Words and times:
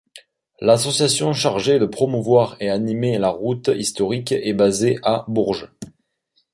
L'association 0.59 1.31
chargée 1.31 1.77
de 1.77 1.85
promouvoir 1.85 2.57
et 2.59 2.71
animer 2.71 3.19
la 3.19 3.29
route 3.29 3.67
historique 3.67 4.31
est 4.31 4.53
basée 4.53 4.97
à 5.03 5.25
Bourges. 5.27 5.69